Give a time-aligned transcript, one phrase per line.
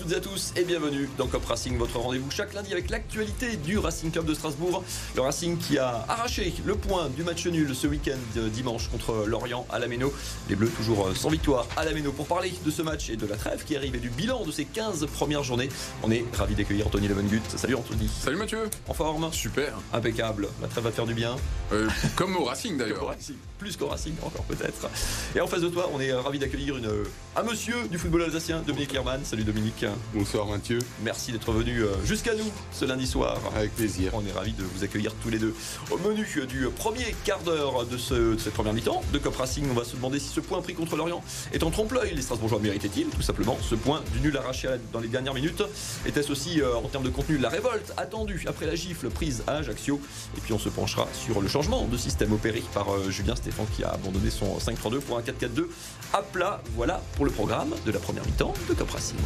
[0.00, 3.56] toutes et à tous et bienvenue dans Cop Racing, votre rendez-vous chaque lundi avec l'actualité
[3.56, 4.82] du Racing Club de Strasbourg.
[5.14, 9.26] Le Racing qui a arraché le point du match nul ce week-end euh, dimanche contre
[9.26, 10.10] Lorient à la Méno.
[10.48, 12.12] Les Bleus toujours euh, sans victoire à la Méno.
[12.12, 14.52] Pour parler de ce match et de la trêve qui arrive et du bilan de
[14.52, 15.68] ces 15 premières journées,
[16.02, 17.42] on est ravi d'accueillir Anthony Levengut.
[17.54, 18.08] Salut Anthony.
[18.08, 18.70] Salut Mathieu.
[18.88, 19.74] En forme Super.
[19.92, 20.48] Impeccable.
[20.62, 21.36] La trêve va te faire du bien.
[21.72, 23.14] Euh, comme au Racing d'ailleurs.
[23.58, 24.88] Plus qu'au Racing encore peut-être.
[25.36, 26.90] Et en face de toi, on est ravi d'accueillir une,
[27.36, 29.20] un monsieur du football alsacien, Dominique Lierman.
[29.24, 29.84] Salut Dominique.
[30.12, 30.80] Bonsoir Mathieu.
[31.02, 33.38] Merci d'être venu euh, jusqu'à nous ce lundi soir.
[33.54, 34.12] Avec plaisir.
[34.14, 35.54] On est ravis de vous accueillir tous les deux.
[35.90, 39.66] Au menu du premier quart d'heure de, ce, de cette première mi-temps de Cop Racing,
[39.70, 42.14] on va se demander si ce point pris contre l'Orient est en trompe-l'œil.
[42.14, 45.62] Les Strasbourgeois méritaient-ils tout simplement ce point du nul arraché dans les dernières minutes?
[46.06, 49.56] Était-ce aussi euh, en termes de contenu la révolte attendue après la gifle prise à
[49.56, 50.00] Ajaccio?
[50.36, 53.66] Et puis on se penchera sur le changement de système opéré par euh, Julien Stéphane
[53.76, 55.66] qui a abandonné son 5-3-2 pour un 4-4-2
[56.12, 56.62] à plat.
[56.74, 59.16] Voilà pour le programme de la première mi-temps de Cop Racing.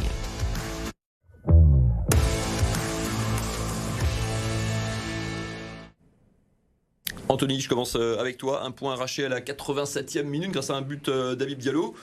[7.29, 8.63] Anthony, je commence euh, avec toi.
[8.63, 11.95] Un point arraché à la 87e minute grâce à un but euh, David Diallo.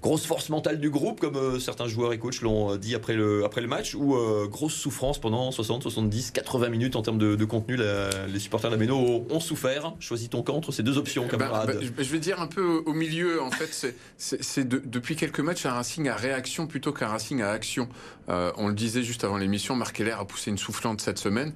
[0.00, 3.44] Grosse force mentale du groupe, comme euh, certains joueurs et coachs l'ont dit après le,
[3.44, 4.16] après le match, ou
[4.48, 7.76] grosse souffrance pendant 60, 70, 80 minutes en termes de, contenu.
[7.76, 9.94] les supporters de la Méno ont souffert.
[9.98, 11.78] Choisis ton camp entre ces deux options, camarade.
[11.80, 13.42] Ben, je vais dire un peu au milieu.
[13.42, 17.88] En fait, c'est depuis quelques matchs un Racing à réaction plutôt qu'un Racing à action.
[18.28, 21.54] on le disait juste avant l'émission, Marc Heller a poussé une soufflante cette semaine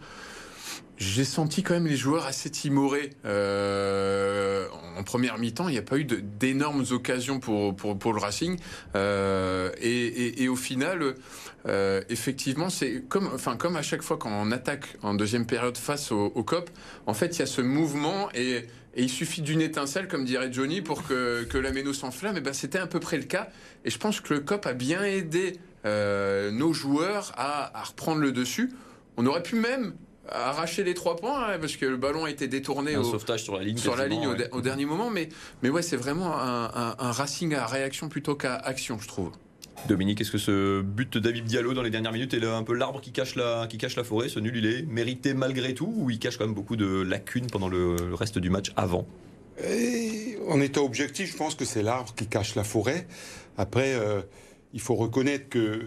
[0.98, 3.10] j'ai senti quand même les joueurs assez timorés.
[3.24, 8.58] Euh, en première mi-temps, il n'y a pas eu d'énormes occasions pour, pour, le Racing.
[8.94, 11.14] Euh, et, au final,
[11.66, 15.76] euh, effectivement, c'est comme, enfin, comme à chaque fois quand on attaque en deuxième période
[15.76, 16.70] face au, COP,
[17.06, 20.82] en fait, il y a ce mouvement et, il suffit d'une étincelle, comme dirait Johnny,
[20.82, 22.36] pour que, que la Méno s'enflamme.
[22.36, 23.48] Et ben, c'était à peu près le cas.
[23.86, 28.32] Et je pense que le COP a bien aidé nos joueurs à, à reprendre le
[28.32, 28.70] dessus.
[29.16, 29.94] On aurait pu même
[30.28, 33.56] arracher les trois points hein, parce que le ballon a été détourné au sauvetage sur
[33.56, 35.10] la ligne, sur la ligne au, dernier moment.
[35.10, 35.28] Mais,
[35.62, 39.30] mais ouais, c'est vraiment un, Racing à réaction plutôt qu'à action, je trouve.
[39.88, 42.74] Dominique, est-ce que ce but de David Diallo dans les dernières minutes est un peu
[42.74, 44.28] l'arbre qui cache la qui cache la forêt?
[44.28, 47.48] Ce nul, il est mérité malgré tout ou il cache quand même beaucoup de lacunes
[47.48, 49.06] pendant le, reste du match avant?
[50.48, 53.06] En étant objectif, je pense que c'est l'arbre qui cache la forêt.
[53.56, 53.94] Après.
[53.94, 54.22] Euh,
[54.74, 55.80] il faut reconnaître que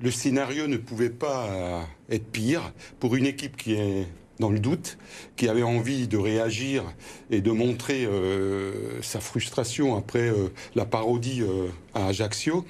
[0.00, 4.06] le scénario ne pouvait pas être pire pour une équipe qui est
[4.42, 4.98] dans le doute,
[5.36, 6.84] qui avait envie de réagir
[7.30, 12.64] et de montrer euh, sa frustration après euh, la parodie euh, à Ajaccio.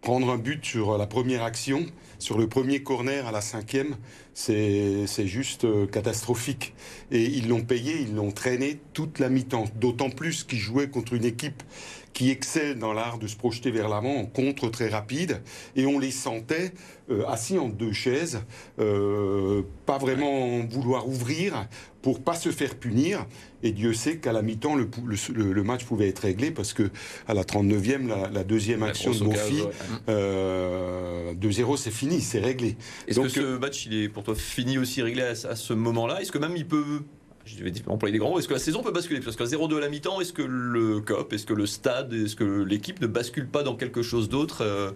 [0.00, 1.86] Prendre un but sur la première action,
[2.18, 3.94] sur le premier corner à la cinquième,
[4.34, 6.74] c'est juste catastrophique.
[7.12, 9.66] Et ils l'ont payé, ils l'ont traîné toute la mi-temps.
[9.76, 11.62] D'autant plus qu'ils jouaient contre une équipe
[12.12, 15.42] qui excellent dans l'art de se projeter vers l'avant en contre très rapide.
[15.76, 16.72] Et on les sentait
[17.10, 18.42] euh, assis en deux chaises,
[18.78, 21.68] euh, pas vraiment vouloir ouvrir
[22.02, 23.26] pour pas se faire punir.
[23.62, 24.88] Et Dieu sait qu'à la mi-temps, le,
[25.34, 26.90] le, match pouvait être réglé parce que
[27.28, 29.62] à la 39e, la, deuxième action de Mofi,
[30.08, 32.76] 2-0, euh, c'est fini, c'est réglé.
[33.06, 36.20] Est-ce que ce match, il est pour toi fini aussi réglé à, à ce moment-là?
[36.20, 37.02] Est-ce que même il peut
[37.44, 39.20] je vais employer des grands mots, est-ce que la saison peut basculer?
[39.20, 42.36] Parce qu'à 0-2 à la mi-temps, est-ce que le COP, est-ce que le stade, est-ce
[42.36, 44.90] que l'équipe ne bascule pas dans quelque chose d'autre euh,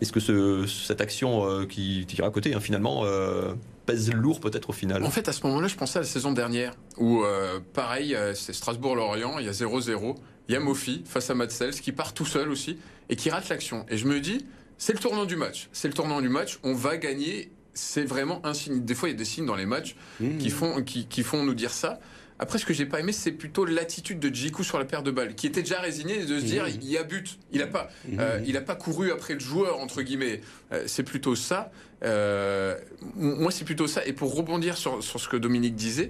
[0.00, 3.54] Est-ce que cette action euh, qui tire à côté, hein, finalement, euh,
[3.86, 5.02] pèse lourd peut-être au final?
[5.04, 7.24] En fait, à ce moment-là, je pensais à la saison dernière, où
[7.72, 10.16] pareil, c'est Strasbourg-Lorient, il y a 0-0,
[10.48, 13.48] il y a Mofi face à Matsels qui part tout seul aussi et qui rate
[13.48, 13.84] l'action.
[13.88, 14.46] Et je me dis,
[14.78, 15.68] c'est le tournant du match.
[15.72, 16.58] C'est le tournant du match.
[16.62, 18.84] On va gagner c'est vraiment un signe.
[18.84, 20.38] Des fois, il y a des signes dans les matchs mmh.
[20.38, 22.00] qui, font, qui, font nous dire ça.
[22.38, 25.10] Après, ce que j'ai pas aimé, c'est plutôt l'attitude de Djikou sur la paire de
[25.10, 26.78] balles, qui était déjà résigné de se dire, mmh.
[26.82, 27.38] il y a but.
[27.52, 28.18] Il n'a pas, mmh.
[28.18, 30.40] euh, il a pas couru après le joueur entre guillemets.
[30.72, 31.70] Euh, c'est plutôt ça.
[32.04, 32.76] Euh,
[33.16, 34.04] moi, c'est plutôt ça.
[34.06, 36.08] Et pour rebondir sur, sur, ce que Dominique disait,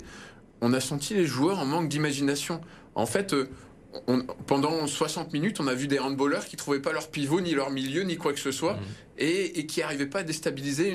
[0.60, 2.60] on a senti les joueurs en manque d'imagination.
[2.94, 3.34] En fait,
[4.46, 7.70] pendant 60 minutes, on a vu des handballeurs qui trouvaient pas leur pivot, ni leur
[7.70, 8.81] milieu, ni quoi que ce soit, mhm.
[9.19, 10.94] et, qui n'arrivaient pas à déstabiliser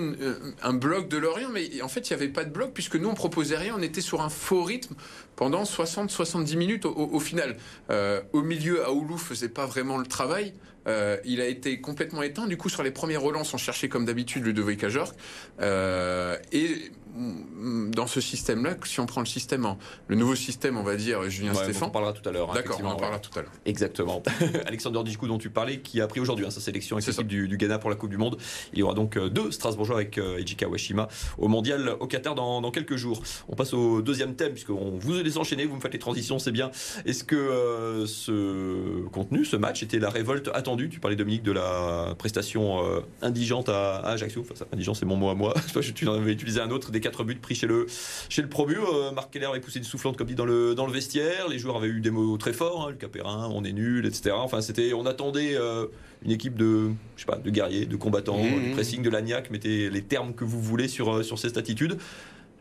[0.61, 1.49] un bloc de Lorient.
[1.49, 3.75] Mais en fait, il n'y avait pas de bloc, puisque nous, on proposait rien.
[3.77, 4.95] On était sur un faux rythme
[5.35, 7.55] pendant 60-70 minutes au, final.
[7.89, 10.53] Euh, au milieu, Aoulou faisait pas vraiment le travail.
[10.87, 12.47] Euh, il a été complètement éteint.
[12.47, 15.13] Du coup, sur les premières relances, on cherchait comme d'habitude le Cajorc.
[15.61, 19.67] Euh, et dans ce système-là, si on prend le système,
[20.07, 21.83] le nouveau système, on va dire, Julien Ouais, Stéphane.
[21.83, 22.51] On en parlera tout à l'heure.
[22.51, 23.21] hein, D'accord, on en parlera ouais.
[23.21, 23.51] tout à l'heure.
[23.65, 24.21] Exactement.
[24.65, 27.47] Alexander Djikou dont tu parlais, qui a pris aujourd'hui hein, sa sélection avec l'équipe du,
[27.47, 28.37] du Ghana pour la Coupe du Monde.
[28.73, 31.07] Il y aura donc euh, deux Strasbourgeois avec euh, Eiji Kawashima
[31.37, 33.21] au Mondial au Qatar dans, dans quelques jours.
[33.47, 36.51] On passe au deuxième thème, puisqu'on vous les enchaîner, vous me faites les transitions, c'est
[36.51, 36.71] bien.
[37.05, 40.89] Est-ce que euh, ce contenu, ce match, était la révolte attendue?
[40.89, 44.41] Tu parlais, Dominique, de la prestation euh, indigente à, à Ajaccio.
[44.41, 45.53] Enfin, ça, indigent, c'est mon mot à moi.
[45.95, 47.87] tu en avais utilisé un autre, des quatre buts pris chez le,
[48.27, 48.75] chez le promu.
[48.77, 51.47] Euh, Marc Keller avait poussé une soufflante, comme dit, dans le, dans le vestiaire.
[51.47, 52.87] Les joueurs avaient eu des mots très forts.
[52.87, 54.31] Hein, le Capérin, on est nul, etc.
[54.37, 55.85] Enfin, c'était, on attendait euh,
[56.23, 58.63] une équipe de, je sais pas, de guerriers, de combattants, Mmh.
[58.63, 59.49] du pressing, de l'agnac.
[59.49, 61.97] Mettez les termes que vous voulez sur, euh, sur cette attitude.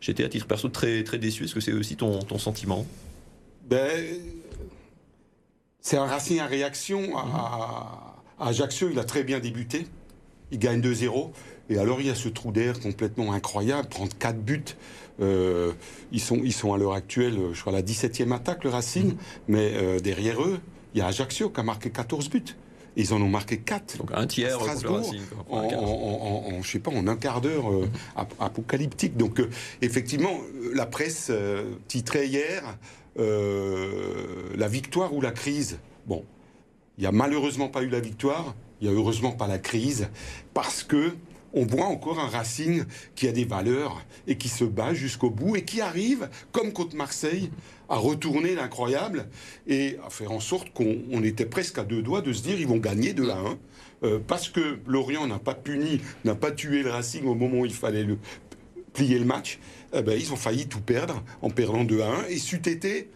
[0.01, 1.45] J'étais à titre perso très, très déçu.
[1.45, 2.87] Est-ce que c'est aussi ton, ton sentiment?
[3.69, 3.91] Ben,
[5.81, 7.17] c'est un Racing en réaction.
[7.19, 9.87] À, à Ajaccio, il a très bien débuté.
[10.53, 11.31] Il gagne 2-0.
[11.71, 13.89] Et alors, il y a ce trou d'air complètement incroyable.
[13.89, 14.65] Prendre 4 buts.
[15.21, 15.73] Euh,
[16.13, 19.15] ils, sont, ils sont à l'heure actuelle, je crois, à la 17e attaque, le Racing.
[19.49, 20.59] Mais euh, derrière eux,
[20.95, 22.43] il y a Ajaccio qui a marqué 14 buts.
[22.97, 23.99] Et ils en ont marqué 4.
[23.99, 25.21] Donc un tiers Strasbourg, Racing.
[25.51, 25.83] en, Un quart.
[25.83, 25.87] en-
[26.51, 27.87] en- en- je sais pas, en un quart d'heure euh,
[28.17, 29.17] ap- apocalyptique.
[29.17, 29.51] Donc, euh,
[29.83, 32.63] effectivement, euh, la presse euh, titrait hier
[33.19, 35.79] euh, la victoire ou la crise.
[36.07, 36.25] Bon,
[36.97, 40.09] il n'y a malheureusement pas eu la victoire, il n'y a heureusement pas la crise,
[40.55, 41.15] parce que
[41.55, 42.85] on voit encore un Racing
[43.15, 46.95] qui a des valeurs et qui se bat jusqu'au bout et qui arrive, comme contre
[46.95, 47.51] Marseille,
[47.89, 49.29] à retourner l'incroyable
[49.67, 52.61] et à faire en sorte qu'on on était presque à deux doigts de se dire
[52.61, 53.59] ils vont gagner de la 1.
[54.05, 57.67] Euh, parce que Lorient n'a pas puni, n'a pas tué le Racing au moment où
[57.67, 58.07] il fallait
[58.93, 59.59] plier le match,
[59.93, 62.27] eh ben, ils ont failli tout perdre en perdant 2 à 1.
[62.29, 63.11] Et c'eût été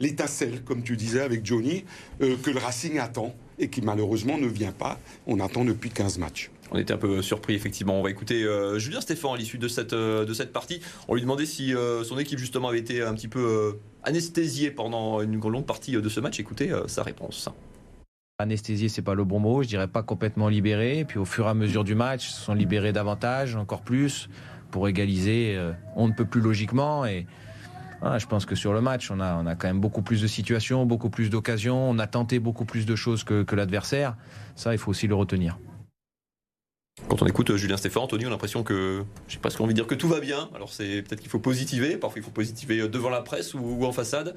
[0.00, 1.84] l'étincelle, comme tu disais avec Johnny,
[2.20, 4.98] euh, que le Racing attend et qui malheureusement ne vient pas.
[5.26, 6.50] On attend depuis 15 matchs.
[6.70, 7.98] On était un peu surpris, effectivement.
[7.98, 10.80] On va écouter euh, Julien Stéphan à l'issue de cette, euh, de cette partie.
[11.08, 14.70] On lui demandait si euh, son équipe, justement, avait été un petit peu euh, anesthésiée
[14.70, 16.38] pendant une longue partie de ce match.
[16.40, 17.48] Écoutez euh, sa réponse.
[18.38, 19.62] Anesthésié, c'est pas le bon mot.
[19.62, 21.04] Je dirais pas complètement libéré.
[21.08, 24.28] Puis au fur et à mesure du match, ils se sont libérés davantage, encore plus,
[24.70, 25.54] pour égaliser.
[25.56, 27.06] euh, on ne peut plus logiquement.
[27.06, 27.26] Et
[28.00, 30.86] voilà, je pense que sur le match, on a, quand même beaucoup plus de situations,
[30.86, 31.90] beaucoup plus d'occasions.
[31.90, 34.16] On a tenté beaucoup plus de choses que, l'adversaire.
[34.54, 35.58] Ça, il faut aussi le retenir.
[37.08, 39.78] Quand on écoute euh, Julien Stéphan, Anthony, on a l'impression que, j'ai presque envie de
[39.78, 40.48] dire que tout va bien.
[40.54, 41.96] Alors c'est peut-être qu'il faut positiver.
[41.96, 44.34] Parfois, il faut positiver euh, devant la presse ou, en façade.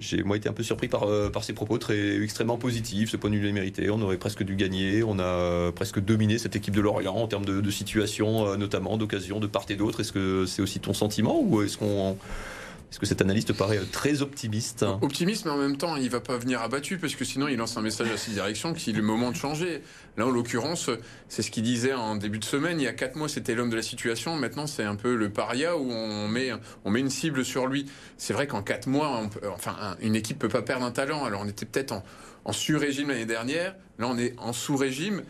[0.00, 3.10] J'ai moi été un peu surpris par, euh, par ses propos très extrêmement positifs.
[3.10, 3.90] Ce point nul est mérité.
[3.90, 5.04] On aurait presque dû gagner.
[5.04, 9.38] On a presque dominé cette équipe de Lorient en termes de, de situation, notamment d'occasion
[9.38, 10.00] de part et d'autre.
[10.00, 12.18] Est-ce que c'est aussi ton sentiment ou est-ce qu'on
[12.94, 14.84] est-ce que cette analyse te paraît euh, très optimiste?
[15.02, 17.76] Optimiste, mais en même temps, il va pas venir abattu parce que sinon, il lance
[17.76, 19.82] un message à ses directions qu'il est le moment de changer.
[20.16, 20.90] Là, en l'occurrence,
[21.28, 22.78] c'est ce qu'il disait en début de semaine.
[22.80, 24.36] Il y a quatre mois, c'était l'homme de la situation.
[24.36, 26.52] Maintenant, c'est un peu le paria où on met,
[26.84, 27.86] on met une cible sur lui.
[28.16, 31.24] C'est vrai qu'en quatre mois, enfin, un- une équipe peut pas perdre un talent.
[31.24, 31.94] Alors, on était peut-être
[32.44, 33.74] en sur-régime l'année dernière.
[33.98, 35.24] Là, on est en sous-régime.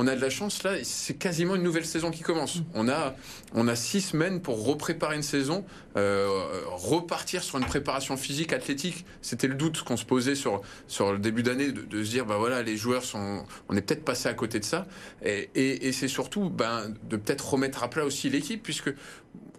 [0.00, 2.62] On a de la chance, là, c'est quasiment une nouvelle saison qui commence.
[2.72, 3.16] On a,
[3.52, 5.64] on a six semaines pour repréparer une saison,
[5.96, 6.28] euh,
[6.68, 9.04] repartir sur une préparation physique, athlétique.
[9.22, 12.26] C'était le doute qu'on se posait sur, sur le début d'année, de, de se dire,
[12.26, 14.86] bah voilà, les joueurs sont, on est peut-être passé à côté de ça.
[15.24, 18.94] Et, et, et c'est surtout, ben, de peut-être remettre à plat aussi l'équipe, puisque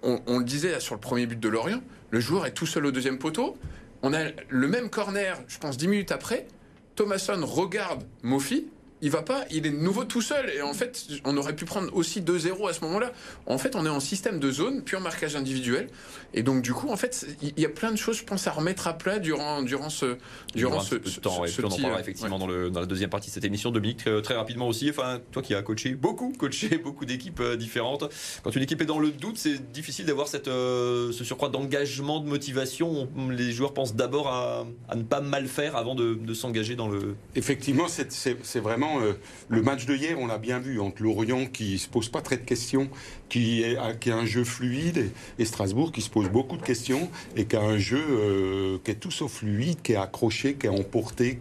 [0.03, 1.81] on, on le disait là, sur le premier but de Lorient,
[2.11, 3.57] le joueur est tout seul au deuxième poteau.
[4.03, 6.47] On a le même corner, je pense, dix minutes après.
[6.95, 8.67] Thomasson regarde Mofi.
[9.01, 10.49] Il va pas, il est de nouveau tout seul.
[10.49, 13.11] Et en fait, on aurait pu prendre aussi 2-0 à ce moment-là.
[13.45, 15.87] En fait, on est en système de zone, puis en marquage individuel.
[16.33, 18.51] Et donc, du coup, en fait, il y a plein de choses, je pense, à
[18.51, 20.17] remettre à plat durant, durant ce,
[20.53, 21.47] durant ce, ce- temps, ouais.
[21.47, 22.39] ce Puis on en parlera euh, effectivement ouais.
[22.39, 23.71] dans, le, dans la deuxième partie de cette émission.
[23.71, 27.55] Dominique, très, très rapidement aussi, enfin, toi qui as coaché beaucoup, coaché beaucoup d'équipes euh,
[27.55, 28.03] différentes,
[28.43, 32.19] quand une équipe est dans le doute, c'est difficile d'avoir cette, euh, ce surcroît d'engagement,
[32.19, 33.07] de motivation.
[33.17, 36.75] On- les joueurs pensent d'abord à, à ne pas mal faire avant de, de s'engager
[36.75, 37.15] dans le.
[37.35, 38.59] Effectivement, c'est- c'est
[39.01, 39.13] euh,
[39.49, 42.37] le match de hier, on l'a bien vu, entre Lorient qui se pose pas très
[42.37, 42.89] de questions,
[43.29, 47.55] qui, a- un jeu fluide, et, Strasbourg qui se pose beaucoup de questions et qui
[47.55, 51.37] a un jeu euh, qui est tout sauf fluide, qui est accroché, qui est emporté,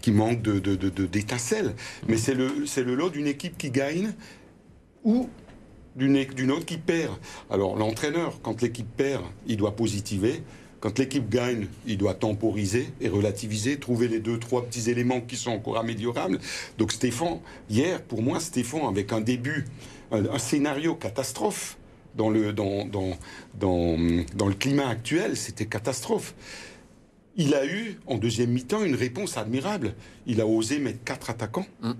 [0.00, 1.74] qui, manque d'étincelles.
[2.06, 4.12] Mais c'est le, lot d'une équipe qui gagne
[5.04, 5.28] ou
[5.96, 7.14] d'une autre qui perd.
[7.50, 10.42] Alors l'entraîneur, quand l'équipe perd, il doit positiver.
[10.82, 15.36] Quand l'équipe gagne, il doit temporiser et relativiser, trouver les deux, trois petits éléments qui
[15.36, 16.40] sont encore améliorables.
[16.76, 17.38] Donc Stéphane,
[17.70, 19.64] hier, pour moi, Stéphane, avec un début,
[20.10, 21.78] un, un scénario catastrophe
[22.16, 23.16] dans le, dans, dans,
[23.54, 23.96] dans,
[24.34, 26.34] dans le climat actuel, c'était catastrophe.
[27.36, 29.94] Il a eu, en deuxième mi-temps, une réponse admirable.
[30.26, 31.66] Il a osé mettre quatre attaquants.
[31.80, 31.92] Mm.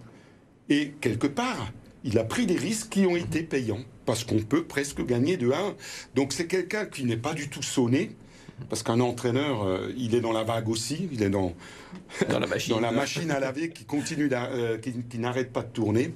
[0.70, 1.70] Et quelque part,
[2.02, 5.52] il a pris des risques qui ont été payants, parce qu'on peut presque gagner de
[5.52, 5.76] 1.
[6.16, 8.10] Donc c'est quelqu'un qui n'est pas du tout sonné,
[8.68, 11.52] parce qu'un entraîneur, euh, il est dans la vague aussi, il est dans,
[12.28, 12.74] dans, la, machine.
[12.74, 16.14] dans la machine à laver qui continue, euh, qui, qui n'arrête pas de tourner.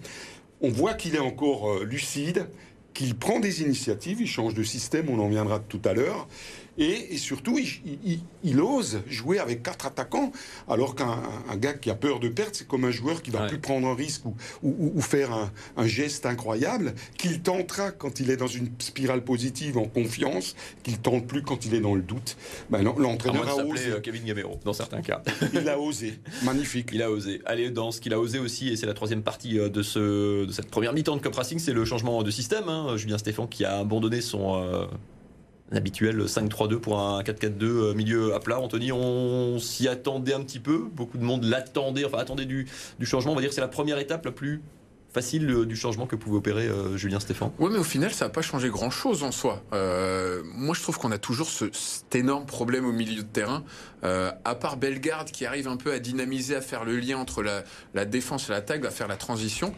[0.60, 2.46] On voit qu'il est encore euh, lucide,
[2.94, 6.28] qu'il prend des initiatives, il change de système, on en viendra tout à l'heure.
[6.78, 10.32] Et, surtout, il, ose jouer avec quatre attaquants,
[10.68, 11.22] alors qu'un
[11.56, 13.94] gars qui a peur de perdre, c'est comme un joueur qui va plus prendre un
[13.94, 14.22] risque
[14.62, 19.84] ou, faire un, geste incroyable, qu'il tentera quand il est dans une spirale positive en
[19.84, 22.36] confiance, qu'il tente plus quand il est dans le doute.
[22.70, 23.90] Ben, L'entraîneur a osé.
[23.90, 25.22] Euh, Kevin Gamero, dans certains cas.
[25.54, 26.18] il a osé.
[26.42, 26.90] Magnifique.
[26.92, 27.40] Il a osé.
[27.46, 30.44] Allez, dans ce qu'il a osé aussi, et c'est la troisième partie euh, de, ce,
[30.44, 32.68] de cette première mi-temps de Cup Racing, c'est le changement de système.
[32.68, 32.96] Hein.
[32.96, 34.62] Julien Stéphane qui a abandonné son...
[34.62, 34.86] Euh,
[35.72, 38.60] habituel 5-3-2 pour un 4-4-2 euh, milieu à plat.
[38.60, 40.88] Anthony, on s'y attendait un petit peu.
[40.92, 42.66] Beaucoup de monde l'attendait, enfin attendait du,
[43.02, 43.32] changement.
[43.32, 44.62] On va dire que c'est la première étape la plus
[45.12, 47.50] facile euh, du changement que pouvait opérer euh, Julien Stéphane.
[47.58, 49.62] Oui, mais au final, ça n'a pas changé grand-chose en soi.
[49.72, 53.64] moi, je trouve qu'on a toujours ce, cet énorme problème au milieu de terrain.
[54.02, 58.04] à part Bellegarde qui arrive un peu à dynamiser, à faire le lien entre la,
[58.04, 59.74] défense et l'attaque, à faire la transition.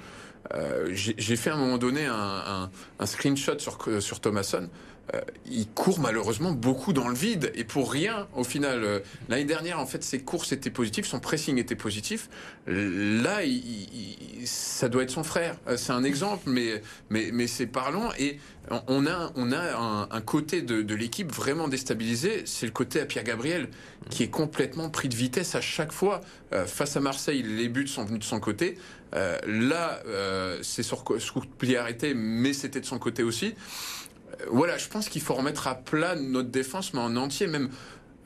[0.90, 4.68] J'ai fait à un moment donné un screenshot sur, sur Thomasson.
[5.14, 8.84] Euh, il court malheureusement beaucoup dans le vide et pour rien au final.
[8.84, 12.28] Euh, l'année dernière, en fait, ses courses étaient positives, son pressing était positif.
[12.66, 13.40] Là,
[14.44, 15.56] ça doit être son frère.
[15.66, 18.10] Euh, c'est un exemple, mais, mais, mais c'est parlant.
[18.18, 18.38] Et
[18.86, 22.42] on a, on a un, côté de, l'équipe vraiment déstabilisé.
[22.44, 23.68] C'est le côté à Pierre Gabriel
[24.10, 26.20] qui est complètement pris de vitesse à chaque fois.
[26.66, 28.76] face à Marseille, les buts sont venus de son côté.
[29.14, 30.02] là,
[30.60, 31.14] c'est sur coup
[31.78, 33.54] arrêté, mais c'était de son côté aussi
[34.50, 37.70] voilà, je pense qu'il faut remettre à plat notre défense, mais en entier, même.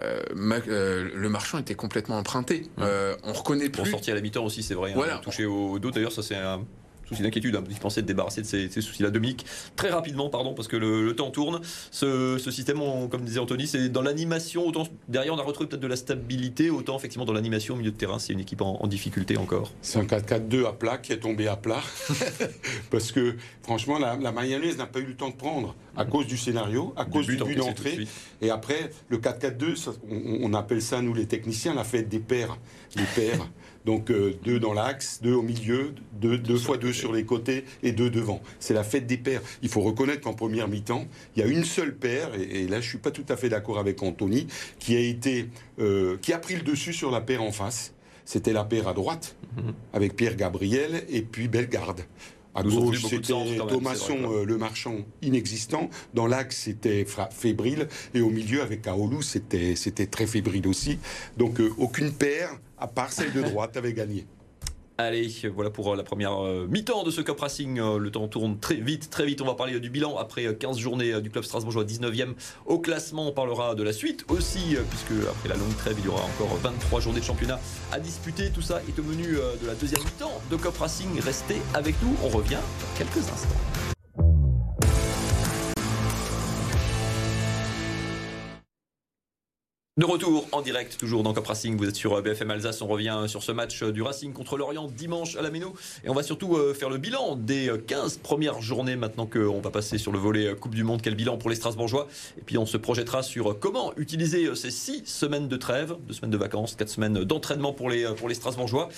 [0.01, 0.21] Euh,
[0.69, 2.67] euh, le marchand était complètement emprunté.
[2.81, 3.83] Euh, on reconnaît plus.
[3.83, 4.91] Pour sortir à la mi-temps aussi, c'est vrai.
[4.91, 5.19] Hein, voilà.
[5.19, 6.65] touché au dos, d'ailleurs, ça c'est un
[7.13, 7.55] souci d'inquiétude.
[7.57, 7.65] Hein.
[7.71, 9.11] Il pensait se débarrasser de ces, soucis-là.
[9.11, 9.45] Dominique,
[9.77, 11.61] très rapidement, pardon, parce que le, temps tourne.
[11.91, 14.67] Ce, système, comme disait Anthony, c'est dans l'animation.
[14.67, 17.91] Autant derrière, on a retrouvé peut-être de la stabilité, autant effectivement dans l'animation au milieu
[17.91, 19.71] de terrain, c'est une équipe en, difficulté encore.
[19.81, 21.81] C'est un 4-4-2 à plat qui est tombé à plat.
[22.91, 26.27] parce que franchement, la, la mayonnaise n'a pas eu le temps de prendre à cause
[26.27, 28.07] du scénario, à cause du but d'entrée.
[28.41, 29.91] Et après, le 4-4-2,
[30.43, 32.59] on, appelle ça, nous les techniciens, la fête des paires.
[32.97, 33.49] Les paires.
[33.85, 37.65] Donc euh, deux dans l'axe, deux au milieu, deux, deux fois deux sur les côtés
[37.83, 38.41] et deux devant.
[38.61, 39.43] C'est la fête des paires.
[39.63, 42.89] Il faut reconnaître qu'en première mi-temps, il y a une seule paire, et, là je
[42.89, 44.47] suis pas tout à fait d'accord avec Anthony,
[44.79, 45.49] qui a été,
[45.81, 47.93] euh, qui a pris le dessus sur la paire en face.
[48.25, 49.75] C'était la paire à droite, mhm.
[49.93, 52.03] avec Pierre Gabriel et puis Bellegarde.
[52.55, 53.33] À gauche, c'était
[53.69, 55.89] Thomasson, euh, le marchand, inexistant.
[56.13, 57.89] Dans l'axe, c'était fébrile.
[58.15, 60.99] Et au milieu, avec Aoulou, c'était très fébrile aussi.
[61.37, 62.51] Donc, aucune paire
[62.83, 64.27] à part celle de droite, avait gagné.
[64.99, 67.81] Allez, voilà pour euh, la première euh, mi-temps de ce Cup Racing.
[67.81, 69.41] Euh, le temps tourne très vite, très vite.
[69.41, 72.35] On va parler du bilan après 15 journées du club strasbourgeois 19e
[72.67, 73.27] au classement.
[73.27, 76.55] On parlera de la suite aussi, puisque après la longue trêve, il y aura encore
[76.63, 77.59] 23 journées de championnat
[77.91, 78.51] à disputer.
[78.51, 81.21] Tout ça est au menu de la deuxième mi-temps de Cup Racing.
[81.21, 84.02] Restez avec nous, on revient dans quelques instants.
[90.03, 92.89] De retour en direct, toujours dans Cop Racing, vous êtes sur euh, BFM Alsace, on
[92.89, 95.75] revient sur ce match euh, du Racing contre l'Orient dimanche à la Méno.
[96.03, 99.71] Et on va surtout euh, faire le bilan des 15 premières journées maintenant qu'on va
[99.71, 102.09] passer sur le volet Coupe du Monde, quel bilan pour les Strasbourgeois.
[102.37, 106.33] Et puis on se projettera sur comment utiliser ces 6 semaines de trêve, 2 semaines
[106.33, 108.89] de vacances, 4 semaines d'entraînement pour les Strasbourgeois.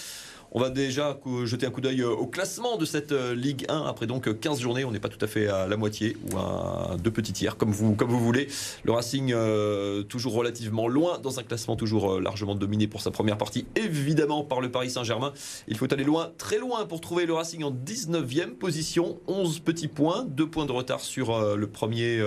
[0.56, 3.86] On va déjà jeter un coup d'œil euh, au classement de cette euh, Ligue 1
[3.86, 4.84] après donc 15 journées.
[4.84, 7.72] On n'est pas tout à fait à la moitié ou à deux petits tiers, comme
[7.72, 8.46] vous, comme vous voulez.
[8.84, 13.36] Le Racing, euh, toujours relativement loin dans un classement toujours largement dominé pour sa première
[13.36, 15.32] partie, évidemment par le Paris Saint-Germain.
[15.66, 19.18] Il faut aller loin, très loin pour trouver le Racing en 19e position.
[19.26, 22.22] 11 petits points, 2 points de retard sur le premier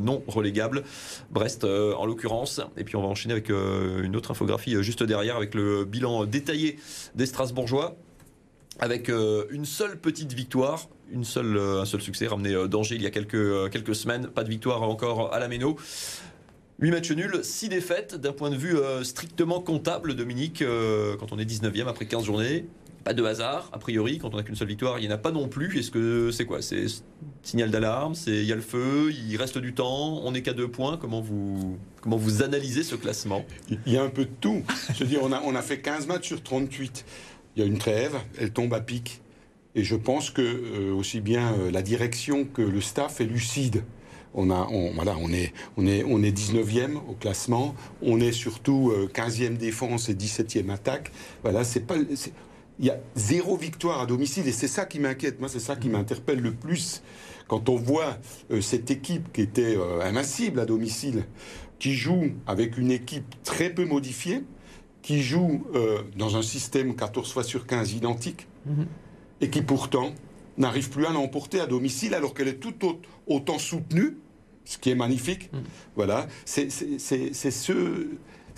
[0.00, 0.82] non relégable,
[1.30, 2.62] Brest en l'occurrence.
[2.78, 6.78] Et puis on va enchaîner avec une autre infographie juste derrière avec le bilan détaillé
[7.14, 7.96] des Strasbourg bourgeois
[8.80, 12.94] avec euh, une seule petite victoire, une seule, euh, un seul succès ramené euh, d'Angers
[12.94, 14.28] il y a quelques, quelques semaines.
[14.28, 15.76] Pas de victoire encore à la Méno.
[16.80, 18.14] 8 matchs nuls, 6 défaites.
[18.14, 20.64] D'un point de vue strictement comptable, Dominique,
[21.18, 22.64] quand on est 19e après 15 journées,
[23.04, 25.18] pas de hasard, a priori, quand on n'a qu'une seule victoire, il n'y en a
[25.18, 25.78] pas non plus.
[25.78, 26.62] Est-ce que c'est quoi?
[26.62, 26.86] C'est
[27.42, 30.68] signal d'alarme, il y a le feu, il reste du temps, on n'est qu'à deux
[30.68, 30.96] points?
[30.98, 33.44] Comment vous, comment vous analysez ce classement?
[33.86, 34.62] Il y a un peu de tout.
[34.94, 37.04] Je dire, on a, on a fait 15 matchs sur 38
[37.56, 39.22] il y a une trêve, elle tombe à pic.
[39.74, 43.84] Et je pense que euh, aussi bien euh, la direction que le staff est lucide.
[44.34, 48.32] On, a, on, voilà, on, est, on, est, on est 19e au classement, on est
[48.32, 51.10] surtout 15e euh, défense et 17e attaque.
[51.42, 55.40] Voilà, c'est pas, il y a zéro victoire à domicile et c'est ça qui m'inquiète.
[55.40, 57.02] Moi, c'est ça qui m'interpelle le plus
[57.48, 58.16] quand on voit
[58.60, 61.24] cette équipe qui était invincible à domicile,
[61.80, 64.44] qui joue avec une équipe très peu modifiée,
[65.02, 68.86] qui joue euh, dans un système 14 fois sur 15 identique, mhm.
[69.40, 70.12] et qui pourtant
[70.58, 72.74] n'arrive plus à l'emporter à domicile alors qu'elle est tout
[73.26, 74.18] autant soutenue,
[74.64, 75.52] ce qui est magnifique.
[75.52, 75.62] Mhm.
[75.96, 78.08] Voilà, c'est ce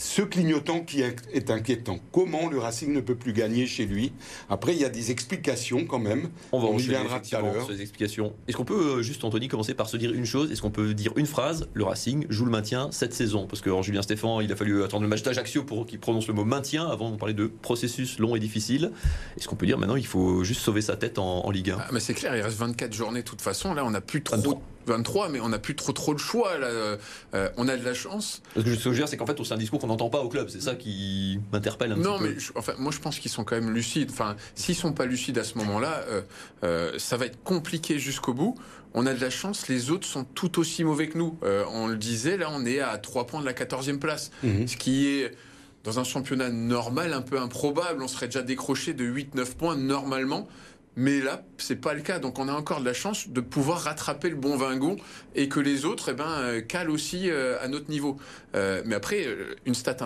[0.02, 1.98] ce clignotant qui est inquiétant.
[2.10, 4.12] Comment le Racing ne peut plus gagner chez lui
[4.50, 6.28] Après, il y a des explications quand même.
[6.50, 7.66] On va en reviendra tout à l'heure.
[7.68, 8.34] Ces explications.
[8.48, 10.50] Est-ce qu'on peut euh, juste, Anthony, commencer par se dire une chose?
[10.50, 11.68] Est-ce qu'on peut dire une phrase?
[11.72, 15.04] Le Racing joue le maintien cette saison Parce qu'en Julien Stéphan, il a fallu attendre
[15.04, 18.34] le match d'Ajaccio pour qu'il prononce le mot maintien avant de parler de processus long
[18.34, 18.90] et difficile.
[19.36, 21.88] Est-ce qu'on peut dire maintenant il faut juste sauver sa tête en, Ligue 1 ah,
[21.92, 23.74] Mais c'est clair, il reste 24 journées de toute façon.
[23.74, 24.60] Là, on n'a plus trop.
[24.86, 26.58] 23, mais on n'a plus trop trop de choix.
[26.58, 26.66] Là.
[26.66, 26.96] Euh,
[27.56, 28.42] on a de la chance.
[28.56, 30.28] Ce que je veux dire, c'est qu'en fait, c'est un discours qu'on n'entend pas au
[30.28, 30.48] club.
[30.48, 32.28] C'est ça qui m'interpelle un non, petit peu.
[32.28, 34.10] Non, mais enfin, moi, je pense qu'ils sont quand même lucides.
[34.10, 36.22] Enfin, s'ils sont pas lucides à ce moment-là, euh,
[36.64, 38.56] euh, ça va être compliqué jusqu'au bout.
[38.94, 41.38] On a de la chance, les autres sont tout aussi mauvais que nous.
[41.42, 44.30] on le disait, là, on est à 3 points de la 14e place.
[44.42, 44.68] Mhm.
[44.68, 45.32] Ce qui est
[45.84, 48.02] dans un championnat normal un peu improbable.
[48.02, 50.48] On serait déjà décroché de 8-9 points normalement.
[50.96, 52.18] Mais là, c'est pas le cas.
[52.18, 54.96] Donc, on a encore de la chance de pouvoir rattraper le bon Vingon
[55.34, 58.18] et que les autres, eh ben, euh, calent aussi euh, à notre niveau.
[58.54, 59.26] Euh, mais après,
[59.64, 59.96] une stat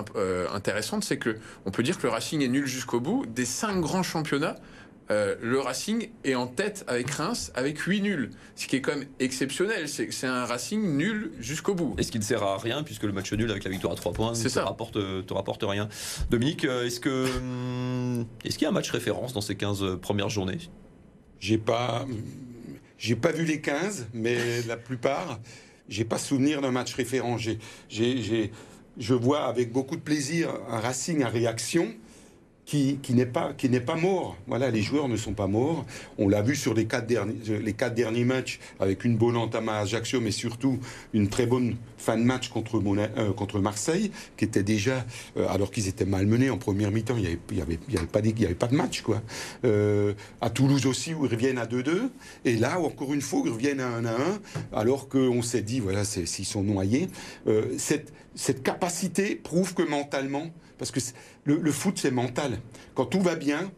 [0.52, 3.26] intéressante, c'est que on peut dire que le Racing est nul jusqu'au bout.
[3.26, 4.56] Des cinq grands championnats,
[5.10, 8.30] euh, le Racing est en tête avec Reims avec 8 nuls.
[8.56, 9.88] Ce qui est quand même exceptionnel.
[9.88, 11.94] C'est un Racing nul jusqu'au bout.
[11.98, 13.96] Et ce qui ne sert à rien puisque le match nul avec la victoire à
[13.96, 15.88] 3 points ne te rapporte, te rapporte rien.
[16.30, 19.98] Dominique, euh, est-ce que hum, est-ce qu'il y a un match référence dans ces 15
[20.00, 20.58] premières journées?
[21.38, 22.06] J'ai pas
[22.98, 25.38] j'ai pas vu les 15, mais la plupart,
[25.88, 27.36] j'ai pas souvenir d'un match référent.
[27.38, 27.58] J'ai,
[28.98, 31.94] je vois avec beaucoup de plaisir un Racing à réaction
[32.66, 34.37] qui, qui n'est pas, qui n'est pas mort.
[34.49, 35.87] Voilà, les joueurs ne sont pas morts.
[36.18, 39.68] On l'a vu sur les quatre derniers, les quatre derniers matchs avec une bonne entame
[39.68, 40.78] à Ajaccio, mais surtout
[41.14, 45.06] une très bonne fin de match contre, euh, contre Marseille, qui était déjà,
[45.37, 48.06] euh, alors qu'ils étaient malmenés en première mi-temps, il n'y avait, y avait, y avait,
[48.06, 49.00] pas, il y avait pas de match.
[49.02, 49.23] Quoi.
[49.64, 52.11] Euh, à Toulouse aussi, où ils reviennent à 2-2.
[52.44, 54.11] Et là, encore une fois, ils reviennent à 1-1,
[54.73, 57.08] alors qu'on s'est dit, voilà, s'ils sont noyés.
[57.78, 61.00] cette, cette capacité prouve que mentalement, parce que
[61.45, 62.58] le, foot, c'est mental.
[62.95, 63.71] Quand tout va bien,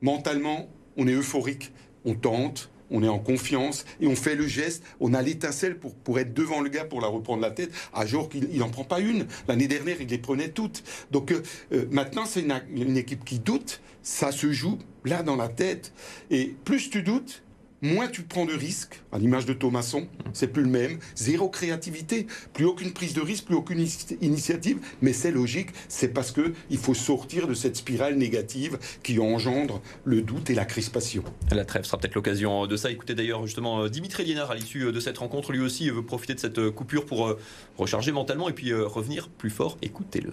[0.00, 1.72] mentalement, on est euphorique,
[2.04, 4.82] on tente, on est en confiance et on fait le geste.
[5.00, 7.70] On a l'étincelle pour, pour être devant le gars pour la reprendre la tête.
[7.92, 9.26] À jour qu'il n'en prend pas une.
[9.48, 10.82] L'année dernière, il les prenait toutes.
[11.10, 13.80] Donc euh, euh, maintenant, c'est une, équipe qui doute.
[14.02, 15.92] Ça se joue là dans la tête.
[16.30, 17.42] Et plus tu doutes,
[17.82, 22.26] moins tu prends de risques, à l'image de Thomasson, c'est plus le même, zéro créativité,
[22.52, 23.84] plus aucune prise de risque, plus aucune
[24.20, 29.16] initiative, mais c'est logique, c'est parce que il faut sortir de cette spirale négative qui
[29.18, 31.22] engendre le doute et la crispation.
[31.50, 32.90] La trêve sera peut-être l'occasion de ça.
[32.90, 36.34] Écoutez d'ailleurs justement euh, Dimitri Liénard à l'issue de cette rencontre, lui aussi veut profiter
[36.34, 37.38] de cette coupure pour euh,
[37.76, 39.76] recharger mentalement et puis euh, revenir plus fort.
[39.82, 40.32] Écoutez-le.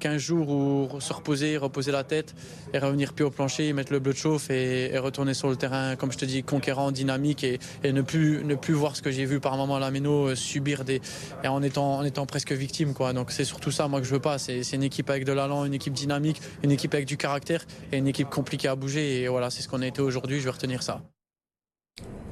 [0.00, 2.34] 15 jours où se reposer, reposer la tête
[2.74, 5.94] et revenir plus au plancher, mettre le bleu de chauffe et, retourner sur le terrain,
[5.96, 9.24] comme je te dis, conquérant, dynamique et, ne, plus, ne plus voir ce que j'ai
[9.24, 11.00] vu par moment à la Méno, euh, subir des.
[11.44, 12.94] et en étant, en étant presque victime.
[12.94, 13.12] Quoi.
[13.12, 14.38] Donc c'est surtout ça, moi, que je veux pas.
[14.38, 17.98] C'est une équipe avec de l'allant, une équipe dynamique, une équipe avec du caractère et
[17.98, 19.22] une équipe compliquée à bouger.
[19.22, 20.38] Et voilà, c'est ce qu'on a été aujourd'hui.
[20.38, 21.02] Je vais retenir ça.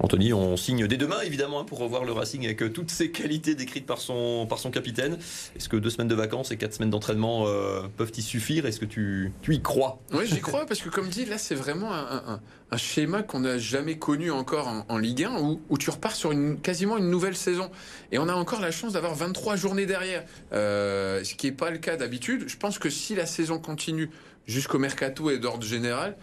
[0.01, 3.11] Anthony, on signe dès demain évidemment hein, pour revoir le Racing avec euh, toutes ses
[3.11, 5.19] qualités décrites par son, par son capitaine.
[5.57, 8.67] Est-ce que deux semaines de vacances et quatre semaines d'entraînement euh, peuvent y suffire?
[8.67, 10.01] Est-ce que tu, tu, y crois?
[10.13, 12.41] Oui, j'y crois parce que comme dit, là c'est vraiment un,
[12.77, 16.61] schéma qu'on n'a jamais connu encore en, Ligue 1 où, où, tu repars sur une,
[16.61, 17.71] quasiment une nouvelle saison.
[18.13, 21.71] Et on a encore la chance d'avoir 23 journées derrière, euh, ce qui n'est pas
[21.71, 22.45] le cas d'habitude.
[22.47, 24.11] Je pense que si la saison continue
[24.47, 26.17] jusqu'au mercato et d'ordre général,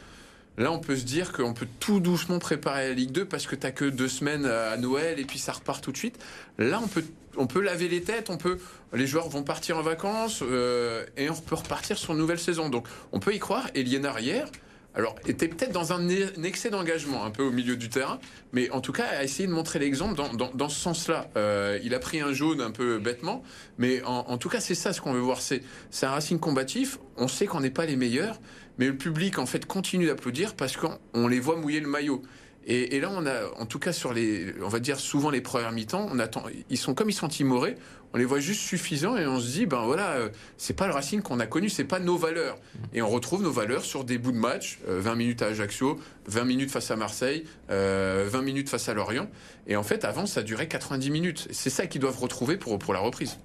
[0.58, 3.56] Là, on peut se dire qu'on peut tout doucement préparer la Ligue 2 parce que
[3.56, 6.18] tu que deux semaines à Noël et puis ça repart tout de suite.
[6.58, 7.04] Là, on peut,
[7.36, 8.58] on peut laver les têtes, on peut,
[8.94, 12.70] les joueurs vont partir en vacances euh, et on peut repartir sur une nouvelle saison.
[12.70, 13.68] Donc, on peut y croire.
[13.76, 14.48] Et Liénard hier,
[14.96, 16.08] alors, était peut-être dans un,
[16.46, 18.18] excès d'engagement un peu au milieu du terrain,
[18.54, 21.28] mais en tout cas, a essayé de montrer l'exemple dans, ce sens-là.
[21.36, 23.44] Euh, il a pris un jaune un peu bêtement,
[23.78, 25.41] mais en, en tout cas, c'est ça ce qu'on veut voir.
[25.41, 25.62] C'est
[26.04, 26.98] un Racing combatif.
[27.18, 28.39] On sait qu'on n'est pas les meilleurs,
[28.78, 32.22] mais le public en fait continue d'applaudir parce qu'on les voit mouiller le maillot.
[32.68, 35.72] Et, là, on a, en tout cas sur les, on va dire souvent les premières
[35.72, 37.76] mi-temps, on attend, ils sont comme ils sont timorés,
[38.12, 40.94] on les voit juste suffisants et on se dit, ben voilà, euh, c'est pas le
[40.94, 42.58] Racing qu'on a connu, c'est pas nos valeurs.
[42.94, 46.00] Et on retrouve nos valeurs sur des bouts de match, 20 euh, minutes à Ajaccio,
[46.26, 49.30] 20 minutes face à Marseille, 20 euh, minutes face à Lorient.
[49.68, 51.48] Et en fait, avant, ça durait 90 minutes.
[51.52, 53.38] C'est ça qu'ils doivent retrouver pour, pour la reprise.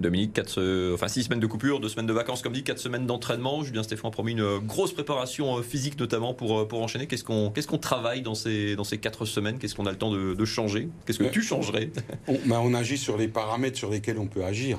[0.00, 3.06] Dominique, quatre, enfin six semaines de coupure, deux semaines de vacances, comme dit, quatre semaines
[3.06, 3.62] d'entraînement.
[3.62, 7.06] Julien Stéphane a promis une grosse préparation physique, notamment pour, pour enchaîner.
[7.06, 9.58] Qu'est-ce qu'on qu'est-ce qu'on travaille dans ces, dans ces quatre semaines?
[9.58, 10.88] Qu'est-ce qu'on a le temps de, changer?
[11.06, 11.90] Qu'est-ce que tu changerais?
[12.26, 14.78] On, bah, on, agit sur les paramètres sur lesquels on peut agir.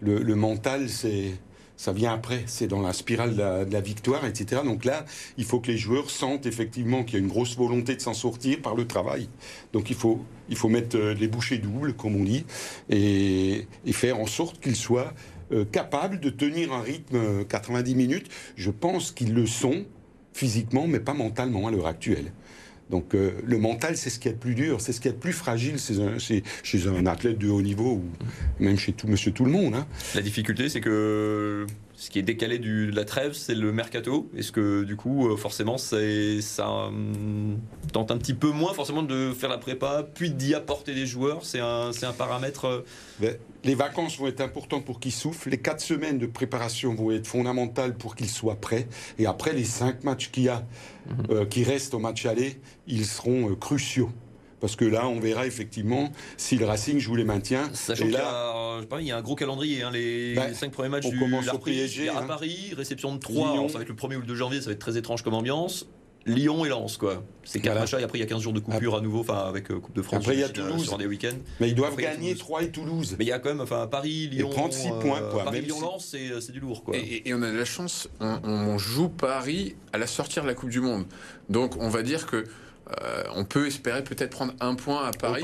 [0.00, 1.32] Le, le mental, c'est
[1.80, 4.60] ça vient après, c'est dans la spirale de la, victoire, etc.
[4.66, 5.06] Donc là,
[5.38, 8.12] il faut que les joueurs sentent effectivement qu'il y a une grosse volonté de s'en
[8.12, 9.30] sortir par le travail.
[9.72, 12.44] Donc il faut, il faut mettre euh, les bouchées doubles, comme on dit,
[12.90, 15.14] et, faire en sorte qu'ils soient
[15.52, 18.30] euh, capables de tenir un rythme 90 euh, minutes.
[18.56, 19.86] Je pense qu'ils le sont
[20.34, 22.30] physiquement, mais pas mentalement à l'heure actuelle.
[22.90, 25.16] Donc le mental, c'est ce qui est le plus dur, c'est ce qui est le
[25.16, 25.76] plus fragile
[26.62, 28.04] chez un, athlète de haut niveau, ou
[28.58, 29.74] même chez tout monsieur tout le monde.
[29.74, 29.86] Hein.
[30.14, 31.66] La difficulté, c'est que
[32.00, 34.30] ce qui est décalé du, de la trêve, c'est le mercato.
[34.34, 37.58] Est-ce que du coup, euh, forcément, ça hum,
[37.92, 41.44] tente un petit peu moins forcément de faire la prépa, puis d'y apporter des joueurs?
[41.44, 42.64] C'est un, un, paramètre.
[42.64, 42.84] Euh,
[43.20, 45.50] ben, les vacances vont être importantes pour qu'ils soufflent.
[45.50, 48.88] Les quatre semaines de préparation vont être fondamentales pour qu'ils soient prêts.
[49.18, 50.64] Et après, les cinq matchs qu'il y a,
[51.06, 51.26] mhm.
[51.28, 54.08] euh, qui restent au match aller, ils seront cruciaux.
[54.60, 57.70] Parce que là, on verra effectivement si le Racing joue les maintiens.
[57.72, 59.82] Sachant qu'il y, a, y a un gros calendrier.
[59.82, 62.26] Hein, les, bah, cinq premiers matchs on du commence au PSG, à hein.
[62.26, 63.68] Paris, réception de 3.
[63.68, 65.34] ça va être le 1er ou le 2 janvier, ça va être très étrange comme
[65.34, 65.86] ambiance.
[66.26, 67.22] Lyon et Lens, quoi.
[67.44, 68.02] C'est quatre voilà.
[68.02, 69.96] et après il y a 15 jours de coupure à nouveau, enfin avec euh, Coupe
[69.96, 70.20] de France.
[70.20, 70.84] Après il y a Toulouse.
[70.84, 71.38] Sur des week-ends.
[71.60, 73.16] Mais ils doivent gagner 3 et Toulouse.
[73.18, 74.50] Mais il y a quand même, enfin Paris, Lyon.
[74.50, 75.44] Et 36 points, quoi.
[75.44, 76.94] Paris, Lyon, Lens, c'est du lourd, quoi.
[76.96, 80.46] Et, et, on a de la chance, on, on, joue Paris à la sortie de
[80.46, 81.06] la Coupe du Monde.
[81.48, 82.44] Donc on va dire que
[83.02, 85.42] euh, on peut espérer peut-être prendre un point à Paris.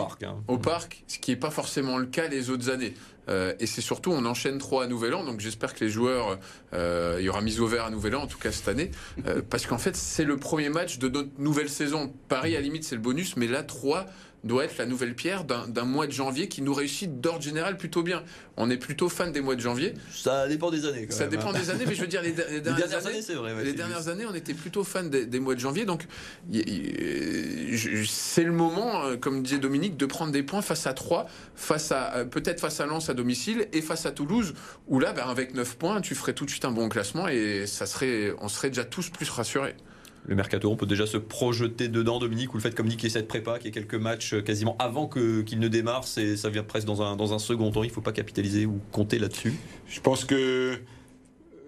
[0.49, 1.05] Au parc, hein.
[1.07, 2.95] ce qui n'est pas forcément le cas les autres années.
[3.29, 6.39] Euh, et c'est surtout, on enchaîne trois à Nouvel An, donc j'espère que les joueurs,
[6.75, 8.93] euh, il y aura mise au vert à Nouvel An, en tout cas cette année,
[9.51, 12.13] parce qu'en fait, c'est le premier match de notre nouvelle saison.
[12.29, 14.07] Paris, à la limite, c'est le bonus, mais là, trois
[14.45, 18.03] doit être la nouvelle pierre d'un mois de janvier qui nous réussit d'ordre général plutôt
[18.03, 18.23] bien.
[18.57, 19.95] On est plutôt fan des mois de janvier.
[20.13, 21.07] Ça dépend des années.
[21.11, 21.59] ça dépend hein.
[21.59, 23.53] des années, mais je veux dire les, dernières, années, c'est vrai.
[23.65, 26.07] les dernières années, on était plutôt fan des, mois de janvier, donc
[28.07, 31.93] c'est le moment, euh, comme disait Dominique, de prendre des points face à Troyes, face
[31.93, 34.55] à euh, peut-être face à Lens à domicile et face à Toulouse,
[34.87, 37.67] où là, ben, avec 9 points, tu ferais tout de suite un bon classement et
[37.67, 39.75] ça serait, on serait déjà tous plus rassurés
[40.27, 43.29] le mercato, on peut déjà se projeter dedans, Dominique, ou le fait comme ait cette
[43.29, 46.87] prépa, qu'il y ait quelques matchs euh, quasiment avant qu'il ne démarre, ça vient presque
[46.87, 47.85] dans un, dans un second temps.
[47.85, 49.55] Il ne faut pas capitaliser ou compter là-dessus.
[49.89, 50.79] Je pense que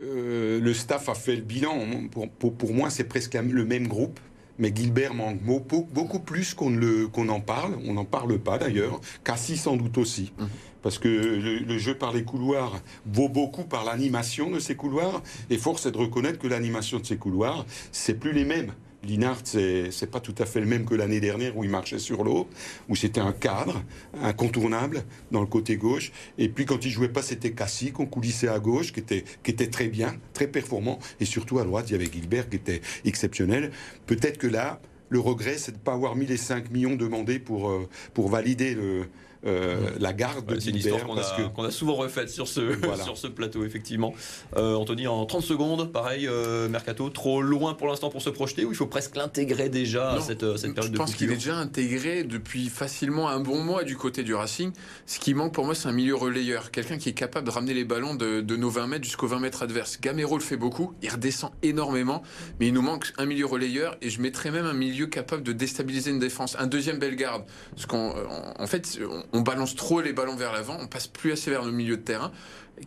[0.02, 2.08] euh, le staff a fait le bilan.
[2.10, 4.18] Pour, pour, moi, c'est presque le même groupe.
[4.58, 7.78] Mais Gilbert manque beaucoup plus qu'on en parle.
[7.84, 9.00] On n'en parle pas d'ailleurs.
[9.24, 10.32] Cassis sans doute aussi.
[10.38, 10.44] Mmh
[10.82, 15.58] parce que le, jeu par les couloirs vaut beaucoup par l'animation de ces couloirs, et
[15.58, 18.72] force est de reconnaître que l'animation de ces couloirs, c'est plus les mêmes.
[19.04, 22.24] Linhart, c'est pas tout à fait le même que l'année dernière où il marchait sur
[22.24, 22.48] l'eau,
[22.88, 23.82] où c'était un cadre
[24.22, 26.10] incontournable dans le côté gauche.
[26.36, 29.50] Et puis quand il jouait pas, c'était Cassie qu'on coulissait à gauche, qui était, qui
[29.52, 30.98] était très bien, très performant.
[31.20, 33.70] Et surtout à droite, il y avait Gilbert qui était exceptionnel.
[34.06, 34.80] Peut-être que là,
[35.10, 38.28] le regret, c'est de ne pas avoir mis les 5 millions demandés pour, euh, pour
[38.28, 39.08] valider le,
[39.46, 43.16] euh, la garde de C'est une histoire qu'on a, a, souvent refaite sur ce, sur
[43.16, 44.14] ce plateau, effectivement.
[44.56, 48.64] Euh, Anthony, en 30 secondes, pareil, euh, Mercato, trop loin pour l'instant pour se projeter
[48.64, 51.34] ou il faut presque l'intégrer déjà à cette, cette période de Je pense qu'il est
[51.34, 54.72] déjà intégré depuis facilement un bon mois du côté du Racing.
[55.06, 56.70] Ce qui manque pour moi, c'est un milieu relayeur.
[56.70, 59.62] Quelqu'un qui est capable de ramener les ballons de, nos 20 mètres jusqu'aux 20 mètres
[59.62, 60.00] adverses.
[60.00, 62.22] Gamero le fait beaucoup, il redescend énormément,
[62.58, 65.52] mais il nous manque un milieu relayeur et je mettrais même un milieu capable de
[65.52, 66.56] déstabiliser une défense.
[66.58, 67.44] Un deuxième Bellegarde.
[67.70, 68.14] Parce qu'en
[68.58, 71.72] en fait, on balance trop les ballons vers l'avant, on passe plus assez vers le
[71.72, 72.32] milieu de terrain,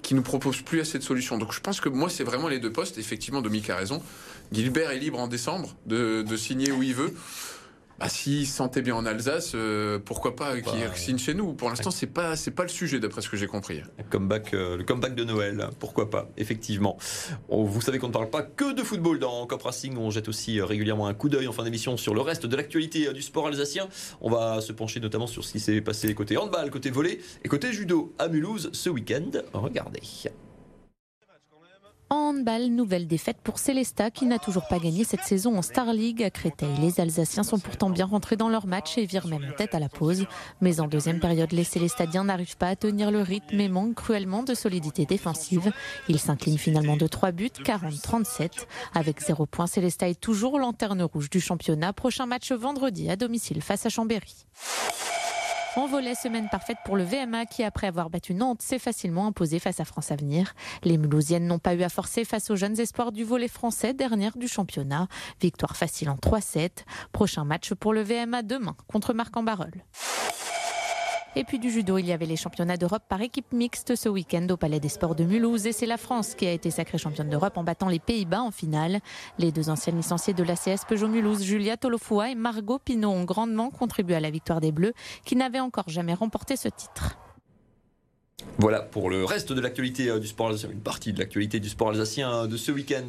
[0.02, 1.38] qui nous propose plus assez de solutions.
[1.38, 2.98] Donc je pense que moi, c'est vraiment les deux postes.
[2.98, 4.02] Effectivement, Dominique a raison.
[4.52, 7.14] Gilbert est libre en décembre de signer où il veut.
[8.02, 11.54] Bah, s'il se sentait bien en Alsace, euh, pourquoi pas qu'il bah, signe chez nous
[11.54, 13.84] Pour l'instant, c'est pas c'est pas le sujet d'après ce que j'ai compris.
[14.10, 16.98] Comeback, euh, le comeback de Noël, pourquoi pas Effectivement.
[17.48, 19.98] vous savez qu'on ne parle pas que de football dans Cop Racing.
[19.98, 22.56] On jette aussi euh, régulièrement un coup d'œil en fin d'émission sur le reste de
[22.56, 23.88] l'actualité du sport alsacien.
[24.20, 27.50] On va se pencher notamment sur ce qui s'est passé côté handball, côté volley et
[27.50, 29.30] côté judo à Mulhouse ce week-end.
[29.54, 30.02] Regardez.
[32.12, 35.94] En handball, nouvelle défaite pour Célesta qui n'a toujours pas gagné cette saison en Star
[35.94, 36.76] League à Créteil.
[36.82, 39.88] Les Alsaciens sont pourtant bien rentrés dans leur match et virent même tête à la
[39.88, 40.26] pause.
[40.60, 44.44] Mais en deuxième période, les Célestadiens n'arrivent pas à tenir le rythme et manquent cruellement
[44.44, 45.72] de solidité défensive.
[46.10, 48.68] Ils s'inclinent finalement de 3 buts, 40-37.
[48.94, 51.94] Avec 0 points, Célesta est toujours lanterne rouge du championnat.
[51.94, 54.48] Prochain match vendredi à domicile face à Chambéry.
[55.78, 59.58] En volet, semaine parfaite pour le VMA qui, après avoir battu Nantes, s'est facilement imposé
[59.58, 60.54] face à France Avenir.
[60.84, 64.38] Les Mulhousiennes n'ont pas eu à forcer face aux jeunes espoirs du volet français, dernière
[64.38, 65.08] du championnat.
[65.40, 66.84] Victoire facile en 3-7.
[67.14, 69.44] Prochain match pour le VMA demain contre Marc en
[71.38, 74.46] Et puis du judo, il y avait les championnats d'Europe par équipe mixte ce week-end
[74.50, 75.66] au Palais des Sports de Mulhouse.
[75.66, 78.52] Et c'est la France qui a été sacrée championne d'Europe en battant les Pays-Bas en
[78.52, 79.00] finale.
[79.38, 83.70] Les deux anciennes licenciées de l'ACS Peugeot Mulhouse, Julia Tolofoua et Margot Pinot, ont grandement
[83.70, 87.18] contribué à la victoire des Bleus, qui n'avaient encore jamais remporté ce titre.
[88.58, 91.70] Voilà pour le reste de l'actualité euh, du sport alsacien, une partie de l'actualité du
[91.70, 93.08] sport alsacien euh, de ce week-end.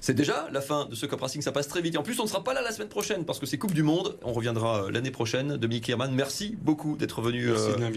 [0.00, 1.94] C'est déjà la fin de ce Cup Racing, ça passe très vite.
[1.94, 3.74] Et en plus, on ne sera pas là la semaine prochaine parce que c'est Coupe
[3.74, 4.16] du Monde.
[4.22, 5.56] On reviendra euh, l'année prochaine.
[5.56, 7.48] Dominique Herman, merci beaucoup d'être venu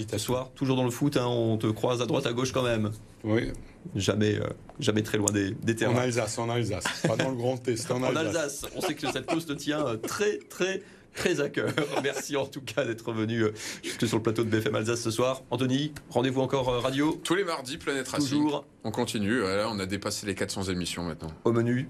[0.09, 0.51] ce soir.
[0.55, 1.25] Toujours dans le foot, hein.
[1.27, 2.91] on te croise à droite, à gauche quand même.
[3.23, 3.51] Oui.
[3.95, 4.39] Jamais,
[4.79, 5.93] jamais très loin des, des terrains.
[5.93, 6.83] En Alsace, en Alsace.
[7.07, 8.15] Pas dans le Grand Est, en Alsace.
[8.15, 8.65] en Alsace.
[8.75, 10.81] On sait que cette cause te tient très, très
[11.13, 11.69] très à cœur.
[12.03, 15.11] Merci en tout cas d'être venu euh, jusque sur le plateau de BFM Alsace ce
[15.11, 15.43] soir.
[15.49, 18.41] Anthony, rendez-vous encore euh, radio Tous les mardis, Planète Racing.
[18.41, 18.65] Toujours.
[18.83, 19.41] On continue.
[19.41, 21.31] Voilà, on a dépassé les 400 émissions maintenant.
[21.43, 21.89] Au menu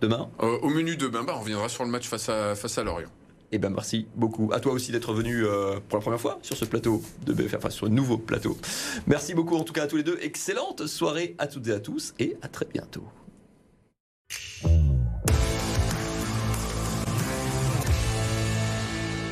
[0.00, 2.84] demain euh, Au menu demain, bah, on reviendra sur le match face à, face à
[2.84, 3.10] Lorient.
[3.52, 4.50] Eh ben merci beaucoup.
[4.52, 5.44] À toi aussi d'être venu
[5.88, 8.58] pour la première fois sur ce plateau de BFM, enfin sur un nouveau plateau.
[9.06, 10.18] Merci beaucoup en tout cas à tous les deux.
[10.20, 13.04] Excellente soirée à toutes et à tous et à très bientôt.